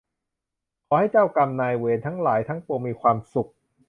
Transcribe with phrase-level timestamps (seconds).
[0.87, 3.49] ขอให้เจ้ากรรมนายเวรทั้งหลายทั้งปวงมีความสุข